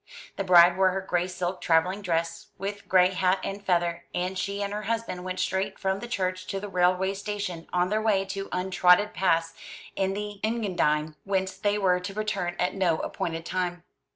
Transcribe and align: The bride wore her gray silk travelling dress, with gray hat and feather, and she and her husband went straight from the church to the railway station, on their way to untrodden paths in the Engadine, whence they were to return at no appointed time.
The 0.35 0.43
bride 0.43 0.77
wore 0.77 0.89
her 0.93 1.01
gray 1.01 1.27
silk 1.27 1.61
travelling 1.61 2.01
dress, 2.01 2.47
with 2.57 2.87
gray 2.87 3.09
hat 3.11 3.39
and 3.43 3.63
feather, 3.63 4.05
and 4.15 4.35
she 4.35 4.63
and 4.63 4.73
her 4.73 4.81
husband 4.81 5.23
went 5.23 5.39
straight 5.39 5.77
from 5.77 5.99
the 5.99 6.07
church 6.07 6.47
to 6.47 6.59
the 6.59 6.67
railway 6.69 7.13
station, 7.13 7.67
on 7.71 7.89
their 7.89 8.01
way 8.01 8.25
to 8.25 8.49
untrodden 8.51 9.09
paths 9.09 9.53
in 9.95 10.15
the 10.15 10.39
Engadine, 10.43 11.17
whence 11.23 11.55
they 11.55 11.77
were 11.77 11.99
to 11.99 12.15
return 12.15 12.55
at 12.57 12.73
no 12.73 12.97
appointed 12.97 13.45
time. 13.45 13.83